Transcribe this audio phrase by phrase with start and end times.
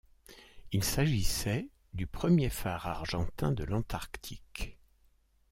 [0.71, 4.79] Il s'agissait du premier phare argentin de l'Antarctique.